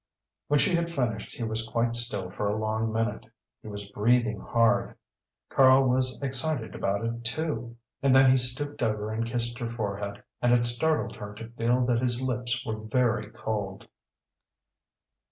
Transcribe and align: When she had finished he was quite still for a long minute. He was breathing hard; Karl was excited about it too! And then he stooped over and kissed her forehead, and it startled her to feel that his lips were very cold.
When 0.47 0.59
she 0.59 0.73
had 0.73 0.89
finished 0.91 1.35
he 1.35 1.43
was 1.43 1.69
quite 1.69 1.95
still 1.95 2.31
for 2.31 2.49
a 2.49 2.57
long 2.57 2.91
minute. 2.91 3.27
He 3.61 3.67
was 3.67 3.85
breathing 3.91 4.39
hard; 4.39 4.95
Karl 5.49 5.83
was 5.87 6.19
excited 6.23 6.73
about 6.73 7.05
it 7.05 7.23
too! 7.23 7.77
And 8.01 8.15
then 8.15 8.31
he 8.31 8.35
stooped 8.37 8.81
over 8.81 9.11
and 9.11 9.27
kissed 9.27 9.59
her 9.59 9.69
forehead, 9.69 10.23
and 10.41 10.53
it 10.53 10.65
startled 10.65 11.17
her 11.17 11.35
to 11.35 11.49
feel 11.51 11.85
that 11.85 12.01
his 12.01 12.19
lips 12.19 12.65
were 12.65 12.79
very 12.79 13.29
cold. 13.29 13.87